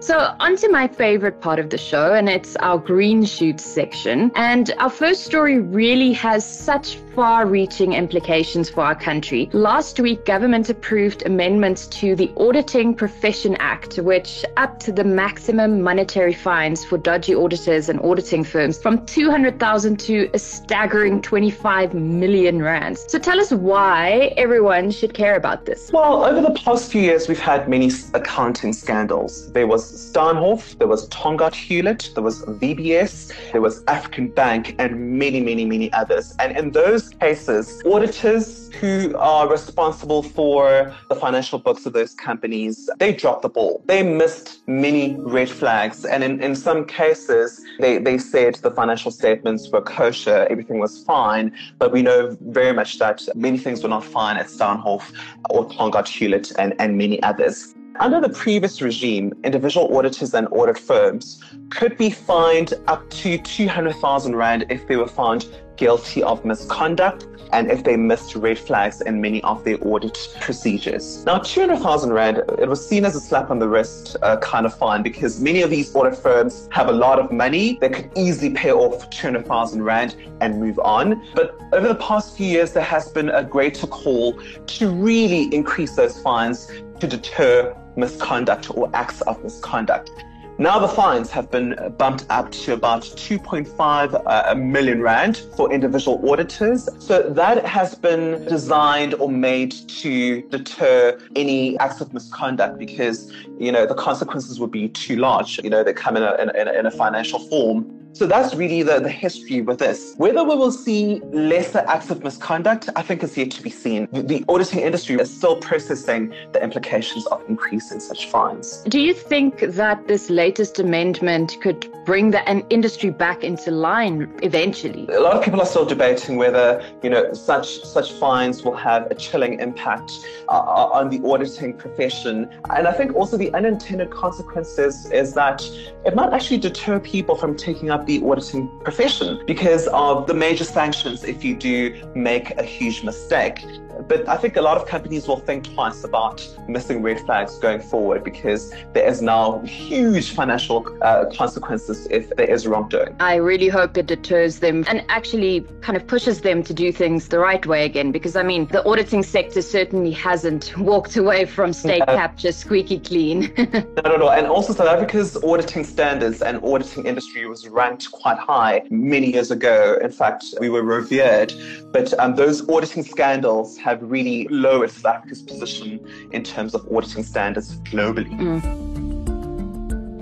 So, 0.00 0.34
on 0.38 0.56
to 0.56 0.68
my 0.68 0.86
favorite 0.86 1.40
part 1.40 1.58
of 1.58 1.70
the 1.70 1.78
show, 1.78 2.12
and 2.12 2.28
it's 2.28 2.56
our 2.56 2.76
green 2.76 3.24
shoots 3.24 3.64
section. 3.64 4.30
And 4.34 4.70
our 4.78 4.90
first 4.90 5.24
story 5.24 5.60
really 5.60 6.12
has 6.12 6.44
such 6.44 6.98
far 7.14 7.46
reaching 7.46 7.92
implications 7.92 8.68
for 8.68 8.82
our 8.82 8.94
country. 8.94 9.48
Last 9.52 10.00
week, 10.00 10.24
government 10.24 10.68
approved 10.68 11.24
amendments 11.26 11.86
to 11.88 12.16
the 12.16 12.32
Auditing 12.36 12.94
Profession 12.94 13.56
Act, 13.60 13.98
which 13.98 14.44
upped 14.56 14.94
the 14.94 15.04
maximum 15.04 15.80
monetary 15.80 16.34
fines 16.34 16.84
for 16.84 16.98
dodgy 16.98 17.34
auditors 17.34 17.88
and 17.88 18.00
auditing 18.00 18.42
firms 18.42 18.82
from 18.82 19.06
200,000 19.06 19.98
to 20.00 20.28
a 20.34 20.38
staggering 20.38 21.22
25 21.22 21.94
million 21.94 22.60
rands. 22.60 23.04
So 23.08 23.18
tell 23.18 23.40
us 23.40 23.52
why 23.52 24.34
everyone 24.36 24.90
should 24.90 25.14
care 25.14 25.36
about 25.36 25.66
this. 25.66 25.92
Well, 25.92 26.24
over 26.24 26.40
the 26.40 26.58
past 26.58 26.90
few 26.90 27.02
years, 27.02 27.28
we've 27.28 27.38
had 27.38 27.68
many 27.68 27.92
accounting 28.14 28.72
scandals. 28.72 29.52
There 29.52 29.66
was 29.66 29.84
Steinhoff, 29.84 30.78
there 30.78 30.88
was 30.88 31.08
Tongaat 31.10 31.54
Hulett, 31.54 32.12
there 32.14 32.24
was 32.24 32.42
VBS, 32.42 33.52
there 33.52 33.60
was 33.60 33.84
African 33.86 34.28
Bank, 34.28 34.74
and 34.78 35.18
many, 35.18 35.40
many, 35.40 35.64
many 35.64 35.92
others. 35.92 36.34
And 36.40 36.56
in 36.56 36.72
those 36.72 37.03
cases, 37.10 37.82
auditors 37.84 38.70
who 38.80 39.16
are 39.16 39.48
responsible 39.48 40.22
for 40.22 40.94
the 41.08 41.16
financial 41.16 41.58
books 41.58 41.86
of 41.86 41.92
those 41.92 42.14
companies, 42.14 42.88
they 42.98 43.12
dropped 43.12 43.42
the 43.42 43.48
ball. 43.48 43.82
They 43.86 44.02
missed 44.02 44.60
many 44.66 45.16
red 45.18 45.48
flags. 45.48 46.04
And 46.04 46.24
in, 46.24 46.42
in 46.42 46.54
some 46.56 46.84
cases, 46.84 47.64
they, 47.78 47.98
they 47.98 48.18
said 48.18 48.56
the 48.56 48.70
financial 48.70 49.10
statements 49.10 49.70
were 49.70 49.82
kosher, 49.82 50.46
everything 50.50 50.78
was 50.78 51.04
fine. 51.04 51.52
But 51.78 51.92
we 51.92 52.02
know 52.02 52.36
very 52.40 52.72
much 52.72 52.98
that 52.98 53.26
many 53.34 53.58
things 53.58 53.82
were 53.82 53.88
not 53.88 54.04
fine 54.04 54.36
at 54.36 54.46
Steinhoff 54.46 55.12
or 55.50 55.68
Tongaat 55.68 56.06
Hulett 56.06 56.54
and, 56.58 56.74
and 56.78 56.98
many 56.98 57.22
others. 57.22 57.74
Under 58.00 58.20
the 58.20 58.28
previous 58.28 58.82
regime, 58.82 59.32
individual 59.44 59.96
auditors 59.96 60.34
and 60.34 60.48
audit 60.50 60.76
firms 60.76 61.40
could 61.70 61.96
be 61.96 62.10
fined 62.10 62.74
up 62.88 63.08
to 63.10 63.38
200,000 63.38 64.34
Rand 64.34 64.66
if 64.68 64.88
they 64.88 64.96
were 64.96 65.06
found 65.06 65.46
guilty 65.76 66.22
of 66.22 66.44
misconduct 66.44 67.26
and 67.52 67.70
if 67.70 67.84
they 67.84 67.96
missed 67.96 68.34
red 68.34 68.58
flags 68.58 69.00
in 69.02 69.20
many 69.20 69.40
of 69.44 69.62
their 69.64 69.78
audit 69.82 70.36
procedures. 70.40 71.24
Now, 71.24 71.38
200,000 71.38 72.12
Rand, 72.12 72.42
it 72.58 72.68
was 72.68 72.86
seen 72.86 73.04
as 73.04 73.14
a 73.14 73.20
slap 73.20 73.50
on 73.50 73.60
the 73.60 73.68
wrist 73.68 74.16
uh, 74.22 74.36
kind 74.38 74.66
of 74.66 74.76
fine 74.76 75.02
because 75.02 75.40
many 75.40 75.62
of 75.62 75.70
these 75.70 75.94
audit 75.94 76.16
firms 76.16 76.68
have 76.72 76.88
a 76.88 76.92
lot 76.92 77.20
of 77.20 77.30
money. 77.30 77.78
They 77.80 77.90
could 77.90 78.10
easily 78.16 78.50
pay 78.50 78.72
off 78.72 79.08
200,000 79.10 79.82
Rand 79.82 80.16
and 80.40 80.58
move 80.58 80.80
on. 80.80 81.22
But 81.34 81.56
over 81.72 81.86
the 81.86 81.94
past 81.94 82.36
few 82.36 82.46
years, 82.46 82.72
there 82.72 82.82
has 82.82 83.08
been 83.08 83.28
a 83.28 83.44
greater 83.44 83.86
call 83.86 84.40
to 84.66 84.90
really 84.90 85.54
increase 85.54 85.94
those 85.94 86.20
fines 86.20 86.70
to 86.98 87.06
deter 87.06 87.76
misconduct 87.96 88.76
or 88.76 88.90
acts 88.94 89.20
of 89.22 89.42
misconduct. 89.44 90.10
Now 90.56 90.78
the 90.78 90.86
fines 90.86 91.32
have 91.32 91.50
been 91.50 91.74
bumped 91.98 92.26
up 92.30 92.52
to 92.52 92.74
about 92.74 93.02
2.5 93.02 94.22
uh, 94.24 94.54
million 94.54 95.02
rand 95.02 95.38
for 95.56 95.72
individual 95.72 96.30
auditors. 96.30 96.88
So 97.00 97.28
that 97.30 97.66
has 97.66 97.96
been 97.96 98.44
designed 98.44 99.14
or 99.14 99.28
made 99.28 99.72
to 99.88 100.42
deter 100.50 101.18
any 101.34 101.76
acts 101.80 102.00
of 102.00 102.14
misconduct 102.14 102.78
because, 102.78 103.32
you 103.58 103.72
know, 103.72 103.84
the 103.84 103.96
consequences 103.96 104.60
would 104.60 104.70
be 104.70 104.90
too 104.90 105.16
large. 105.16 105.58
You 105.64 105.70
know, 105.70 105.82
they 105.82 105.92
come 105.92 106.16
in 106.16 106.22
a, 106.22 106.34
in 106.36 106.50
a, 106.50 106.72
in 106.72 106.86
a 106.86 106.90
financial 106.92 107.40
form. 107.40 108.03
So 108.14 108.28
that's 108.28 108.54
really 108.54 108.84
the, 108.84 109.00
the 109.00 109.08
history 109.08 109.60
with 109.60 109.80
this. 109.80 110.14
Whether 110.18 110.44
we 110.44 110.54
will 110.54 110.70
see 110.70 111.20
lesser 111.32 111.84
acts 111.88 112.10
of 112.10 112.22
misconduct, 112.22 112.88
I 112.94 113.02
think 113.02 113.24
is 113.24 113.36
yet 113.36 113.50
to 113.50 113.62
be 113.62 113.70
seen. 113.70 114.06
The, 114.12 114.44
auditing 114.48 114.80
industry 114.80 115.16
is 115.16 115.36
still 115.36 115.56
processing 115.56 116.32
the 116.52 116.62
implications 116.62 117.26
of 117.26 117.42
increase 117.48 117.90
in 117.90 117.98
such 117.98 118.28
fines. 118.30 118.84
Do 118.88 119.00
you 119.00 119.14
think 119.14 119.58
that 119.58 120.06
this 120.06 120.30
latest 120.30 120.78
amendment 120.78 121.56
could 121.60 121.88
bring 122.04 122.30
the 122.30 122.48
an 122.48 122.64
industry 122.70 123.10
back 123.10 123.42
into 123.42 123.72
line 123.72 124.32
eventually? 124.42 125.08
A 125.08 125.20
lot 125.20 125.36
of 125.36 125.42
people 125.42 125.60
are 125.60 125.66
still 125.66 125.84
debating 125.84 126.36
whether 126.36 126.84
you 127.02 127.10
know 127.10 127.32
such 127.32 127.82
such 127.84 128.12
fines 128.12 128.62
will 128.62 128.76
have 128.76 129.10
a 129.10 129.14
chilling 129.14 129.58
impact 129.58 130.12
uh, 130.48 130.52
uh 130.52 130.90
on 130.92 131.08
the 131.08 131.20
auditing 131.28 131.74
profession, 131.76 132.48
and 132.70 132.86
I 132.86 132.92
think 132.92 133.16
also 133.16 133.36
the 133.36 133.52
unintended 133.54 134.10
consequences 134.10 135.06
is 135.10 135.34
that 135.34 135.62
it 136.04 136.14
might 136.14 136.32
actually 136.32 136.58
deter 136.58 137.00
people 137.00 137.34
from 137.34 137.56
taking 137.56 137.90
up 137.90 138.03
the 138.06 138.22
auditing 138.22 138.68
profession 138.80 139.40
because 139.46 139.86
of 139.88 140.26
the 140.26 140.34
major 140.34 140.64
sanctions 140.64 141.24
if 141.24 141.44
you 141.44 141.56
do 141.56 142.12
make 142.14 142.50
a 142.58 142.62
huge 142.62 143.02
mistake. 143.02 143.64
But 144.08 144.28
I 144.28 144.36
think 144.36 144.56
a 144.56 144.62
lot 144.62 144.76
of 144.76 144.86
companies 144.86 145.26
will 145.26 145.38
think 145.40 145.72
twice 145.74 146.04
about 146.04 146.46
missing 146.68 147.02
red 147.02 147.20
flags 147.20 147.58
going 147.58 147.80
forward 147.80 148.24
because 148.24 148.72
there 148.92 149.06
is 149.06 149.22
now 149.22 149.60
huge 149.60 150.30
financial 150.30 150.86
uh, 151.02 151.26
consequences 151.36 152.06
if 152.10 152.30
there 152.36 152.50
is 152.50 152.66
wrongdoing. 152.66 153.16
I 153.20 153.36
really 153.36 153.68
hope 153.68 153.96
it 153.96 154.06
deters 154.06 154.58
them 154.58 154.84
and 154.88 155.04
actually 155.08 155.66
kind 155.80 155.96
of 155.96 156.06
pushes 156.06 156.40
them 156.40 156.62
to 156.62 156.74
do 156.74 156.92
things 156.92 157.28
the 157.28 157.38
right 157.38 157.64
way 157.66 157.84
again 157.84 158.12
because 158.12 158.36
I 158.36 158.42
mean, 158.42 158.66
the 158.66 158.84
auditing 158.84 159.22
sector 159.22 159.62
certainly 159.62 160.10
hasn't 160.12 160.76
walked 160.76 161.16
away 161.16 161.44
from 161.44 161.72
state 161.72 162.04
no. 162.06 162.14
capture 162.14 162.52
squeaky 162.52 162.98
clean. 162.98 163.52
Not 163.56 164.06
at 164.06 164.22
all. 164.22 164.30
And 164.30 164.46
also, 164.46 164.72
South 164.72 164.88
Africa's 164.88 165.36
auditing 165.42 165.84
standards 165.84 166.42
and 166.42 166.62
auditing 166.64 167.06
industry 167.06 167.46
was 167.46 167.68
ranked 167.68 168.10
quite 168.10 168.38
high 168.38 168.82
many 168.90 169.32
years 169.32 169.50
ago. 169.50 169.98
In 170.02 170.10
fact, 170.10 170.44
we 170.60 170.68
were 170.68 170.82
revered. 170.82 171.52
But 171.92 172.18
um, 172.18 172.34
those 172.34 172.68
auditing 172.68 173.04
scandals 173.04 173.78
have 173.84 174.00
really 174.02 174.48
lowered 174.48 174.90
South 174.90 175.16
Africa's 175.16 175.42
position 175.42 176.00
in 176.32 176.42
terms 176.42 176.74
of 176.74 176.90
auditing 176.90 177.22
standards 177.22 177.76
globally. 177.80 178.30
Mm. 178.30 178.93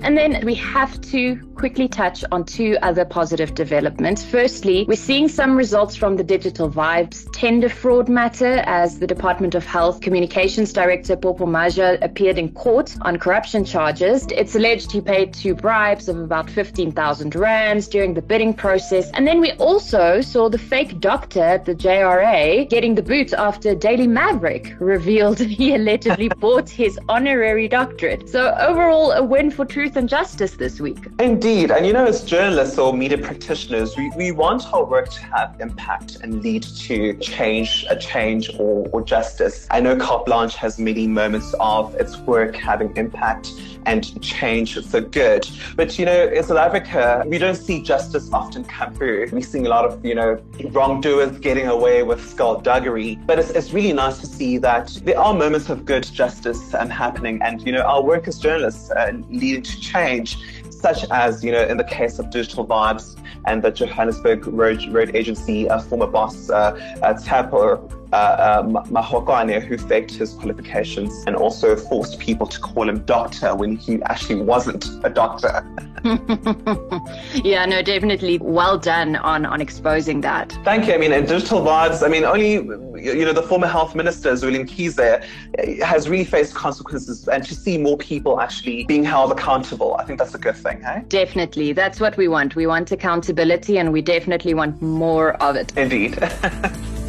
And 0.03 0.17
then 0.17 0.45
we 0.45 0.53
have 0.55 0.99
to 1.11 1.37
quickly 1.55 1.87
touch 1.87 2.25
on 2.29 2.43
two 2.43 2.77
other 2.81 3.05
positive 3.05 3.55
developments. 3.55 4.21
Firstly, 4.21 4.83
we're 4.85 4.97
seeing 4.97 5.29
some 5.29 5.55
results 5.55 5.95
from 5.95 6.17
the 6.17 6.23
Digital 6.25 6.69
Vibes 6.69 7.25
tender 7.31 7.69
fraud 7.69 8.09
matter 8.09 8.63
as 8.65 8.99
the 8.99 9.07
Department 9.07 9.55
of 9.55 9.65
Health 9.65 10.01
Communications 10.01 10.73
Director 10.73 11.15
Popo 11.15 11.45
Maja 11.45 11.97
appeared 12.01 12.37
in 12.37 12.51
court 12.51 12.93
on 13.01 13.17
corruption 13.17 13.63
charges. 13.63 14.27
It's 14.29 14.55
alleged 14.55 14.91
he 14.91 14.99
paid 14.99 15.33
two 15.33 15.55
bribes 15.55 16.09
of 16.09 16.19
about 16.19 16.49
15,000 16.49 17.33
rands 17.35 17.87
during 17.87 18.13
the 18.13 18.21
bidding 18.21 18.53
process. 18.53 19.09
And 19.13 19.25
then 19.25 19.39
we 19.39 19.53
also 19.53 20.19
saw 20.19 20.49
the 20.49 20.57
fake 20.57 20.99
doctor 20.99 21.41
at 21.41 21.63
the 21.63 21.75
JRA 21.75 22.69
getting 22.69 22.95
the 22.95 23.03
boot 23.03 23.31
after 23.31 23.73
Daily 23.73 24.07
Maverick 24.07 24.75
revealed 24.81 25.39
he 25.59 25.75
allegedly 25.75 26.27
bought 26.27 26.69
his 26.69 26.99
honorary 27.07 27.69
doctorate. 27.69 28.27
So 28.27 28.53
overall, 28.59 29.13
a 29.13 29.23
win 29.23 29.49
for 29.49 29.63
truth 29.63 29.92
truth 29.93 30.01
and 30.01 30.09
justice 30.09 30.55
this 30.55 30.79
week. 30.81 31.07
Indeed. 31.19 31.71
And 31.71 31.85
you 31.85 31.93
know, 31.93 32.05
as 32.05 32.23
journalists 32.23 32.77
or 32.77 32.93
media 32.93 33.17
practitioners, 33.17 33.95
we, 33.95 34.11
we 34.17 34.31
want 34.31 34.65
our 34.73 34.83
work 34.83 35.09
to 35.09 35.21
have 35.23 35.55
impact 35.59 36.17
and 36.23 36.41
lead 36.41 36.63
to 36.63 37.13
change, 37.17 37.85
a 37.89 37.95
change 37.95 38.49
or, 38.57 38.87
or 38.91 39.03
justice. 39.03 39.67
I 39.69 39.81
know 39.81 39.95
Carte 39.95 40.25
Blanche 40.25 40.55
has 40.55 40.79
many 40.79 41.07
moments 41.07 41.53
of 41.59 41.93
its 41.95 42.17
work 42.17 42.55
having 42.55 42.95
impact 42.97 43.51
and 43.85 44.21
change 44.21 44.79
for 44.87 45.01
good. 45.01 45.47
But 45.75 45.99
you 45.99 46.05
know, 46.05 46.27
in 46.27 46.43
South 46.43 46.57
Africa, 46.57 47.23
we 47.27 47.37
don't 47.37 47.55
see 47.55 47.81
justice 47.81 48.31
often 48.31 48.63
come 48.63 48.93
through. 48.93 49.29
We're 49.31 49.41
seeing 49.41 49.65
a 49.67 49.69
lot 49.69 49.85
of, 49.85 50.03
you 50.05 50.15
know, 50.15 50.41
wrongdoers 50.71 51.37
getting 51.39 51.67
away 51.67 52.03
with 52.03 52.25
skullduggery. 52.25 53.19
But 53.25 53.39
it's, 53.39 53.49
it's 53.51 53.73
really 53.73 53.93
nice 53.93 54.19
to 54.19 54.25
see 54.25 54.57
that 54.59 54.87
there 55.03 55.19
are 55.19 55.33
moments 55.33 55.69
of 55.69 55.85
good 55.85 56.03
justice 56.03 56.73
um, 56.73 56.89
happening. 56.89 57.41
And, 57.41 57.61
you 57.61 57.73
know, 57.73 57.81
our 57.81 58.01
work 58.01 58.27
as 58.27 58.39
journalists 58.39 58.89
uh, 58.91 59.11
leading 59.29 59.63
to 59.63 59.82
change 59.83 60.37
such 60.69 61.05
as, 61.11 61.43
you 61.43 61.51
know, 61.51 61.65
in 61.65 61.77
the 61.77 61.83
case 61.83 62.19
of 62.19 62.29
Digital 62.29 62.65
Vibes 62.65 63.17
and 63.47 63.63
the 63.63 63.71
Johannesburg 63.71 64.45
Road, 64.47 64.85
Road 64.89 65.15
Agency, 65.15 65.69
uh, 65.69 65.81
former 65.81 66.07
boss 66.07 66.49
uh, 66.49 66.99
uh, 67.01 67.13
Tapo 67.13 67.77
uh, 68.13 68.63
uh, 68.63 69.59
who 69.59 69.77
faked 69.77 70.11
his 70.11 70.33
qualifications 70.33 71.23
and 71.25 71.35
also 71.35 71.75
forced 71.75 72.19
people 72.19 72.45
to 72.45 72.59
call 72.59 72.87
him 72.87 72.99
doctor 73.05 73.55
when 73.55 73.75
he 73.75 74.01
actually 74.03 74.35
wasn't 74.35 74.85
a 75.03 75.09
doctor. 75.09 75.65
yeah, 77.43 77.65
no, 77.65 77.81
definitely 77.81 78.37
well 78.37 78.77
done 78.77 79.15
on, 79.15 79.45
on 79.45 79.61
exposing 79.61 80.21
that. 80.21 80.51
Thank 80.63 80.87
you. 80.87 80.93
I 80.93 80.97
mean, 80.97 81.11
in 81.11 81.25
Digital 81.25 81.61
Vibes, 81.61 82.05
I 82.05 82.07
mean, 82.07 82.23
only, 82.23 82.53
you 82.53 83.25
know, 83.25 83.33
the 83.33 83.43
former 83.43 83.67
health 83.67 83.95
minister, 83.95 84.31
Zweli 84.33 84.63
Mkhize, 84.63 85.81
has 85.81 86.07
really 86.07 86.25
faced 86.25 86.53
consequences 86.53 87.27
and 87.27 87.43
to 87.43 87.55
see 87.55 87.77
more 87.77 87.97
people 87.97 88.39
actually 88.39 88.83
being 88.83 89.03
held 89.03 89.31
accountable, 89.31 89.95
I 89.95 90.05
think 90.05 90.19
that's 90.19 90.35
a 90.35 90.39
good 90.39 90.55
thing, 90.55 90.81
hey? 90.81 91.03
Definitely. 91.07 91.73
That's 91.73 91.99
what 91.99 92.15
we 92.17 92.27
want. 92.27 92.55
We 92.55 92.67
want 92.67 92.91
accountability 92.91 93.79
and 93.79 93.91
we 93.91 94.01
definitely 94.01 94.53
want 94.53 94.81
more 94.81 95.33
of 95.41 95.55
it. 95.55 95.75
Indeed. 95.75 96.19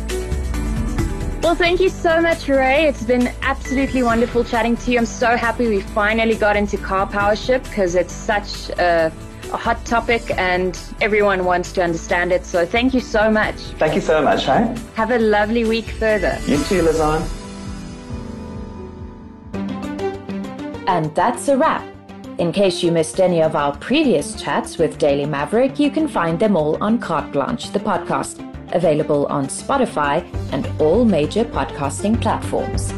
Well, 1.44 1.54
thank 1.54 1.78
you 1.78 1.90
so 1.90 2.22
much, 2.22 2.48
Ray. 2.48 2.86
It's 2.86 3.02
been 3.02 3.30
absolutely 3.42 4.02
wonderful 4.02 4.44
chatting 4.44 4.78
to 4.78 4.90
you. 4.90 4.96
I'm 4.96 5.04
so 5.04 5.36
happy 5.36 5.68
we 5.68 5.82
finally 5.82 6.36
got 6.36 6.56
into 6.56 6.78
Karpowership 6.78 7.62
because 7.64 7.96
it's 7.96 8.14
such 8.14 8.70
a, 8.78 9.12
a, 9.52 9.56
hot 9.58 9.84
topic 9.84 10.22
and 10.38 10.80
everyone 11.02 11.44
wants 11.44 11.70
to 11.72 11.82
understand 11.84 12.32
it. 12.32 12.46
So 12.46 12.64
thank 12.64 12.94
you 12.94 13.00
so 13.00 13.30
much. 13.30 13.56
Thank 13.78 13.94
you 13.94 14.00
so 14.00 14.22
much, 14.22 14.48
Ray. 14.48 14.74
Have 14.94 15.10
a 15.10 15.18
lovely 15.18 15.64
week 15.64 15.84
further. 15.84 16.38
You 16.46 16.56
too, 16.64 16.82
Lizanne. 16.82 17.28
And 20.86 21.14
that's 21.14 21.48
a 21.48 21.58
wrap. 21.58 21.86
In 22.38 22.52
case 22.52 22.82
you 22.82 22.90
missed 22.90 23.20
any 23.20 23.42
of 23.42 23.54
our 23.54 23.76
previous 23.76 24.34
chats 24.42 24.78
with 24.78 24.96
Daily 24.96 25.26
Maverick, 25.26 25.78
you 25.78 25.90
can 25.90 26.08
find 26.08 26.40
them 26.40 26.56
all 26.56 26.82
on 26.82 26.98
Carte 26.98 27.32
Blanche, 27.32 27.70
the 27.70 27.80
podcast 27.80 28.53
available 28.75 29.26
on 29.26 29.47
Spotify 29.47 30.23
and 30.52 30.69
all 30.81 31.04
major 31.04 31.45
podcasting 31.45 32.21
platforms. 32.21 32.93